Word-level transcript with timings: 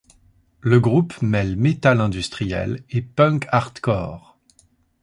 Le 0.61 0.79
groupe 0.79 1.21
mêle 1.21 1.55
metal 1.57 2.01
industriel 2.01 2.83
et 2.89 3.03
punk 3.03 3.45
hardcore. 3.51 4.35